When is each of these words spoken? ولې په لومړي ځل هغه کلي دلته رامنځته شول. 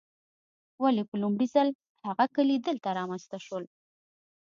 ولې 0.83 1.03
په 1.09 1.15
لومړي 1.21 1.47
ځل 1.55 1.67
هغه 2.07 2.25
کلي 2.35 2.55
دلته 2.67 2.89
رامنځته 2.99 3.37
شول. 3.45 3.63